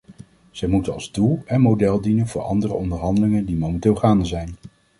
Zij 0.51 0.67
moet 0.67 0.89
als 0.89 1.11
doel 1.11 1.41
en 1.45 1.61
model 1.61 2.01
dienen 2.01 2.27
voor 2.27 2.41
andere 2.41 2.73
onderhandelingen 2.73 3.45
die 3.45 3.57
momenteel 3.57 3.95
gaande 3.95 4.25
zijn. 4.25 4.55